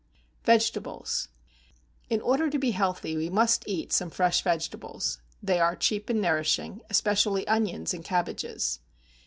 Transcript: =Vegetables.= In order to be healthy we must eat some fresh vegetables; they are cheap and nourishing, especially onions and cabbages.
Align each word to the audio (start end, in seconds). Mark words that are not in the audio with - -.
=Vegetables.= 0.45 1.27
In 2.09 2.21
order 2.21 2.49
to 2.49 2.57
be 2.57 2.71
healthy 2.71 3.15
we 3.15 3.29
must 3.29 3.63
eat 3.67 3.93
some 3.93 4.09
fresh 4.09 4.41
vegetables; 4.41 5.19
they 5.43 5.59
are 5.59 5.75
cheap 5.75 6.09
and 6.09 6.19
nourishing, 6.19 6.81
especially 6.89 7.47
onions 7.47 7.93
and 7.93 8.03
cabbages. 8.03 8.79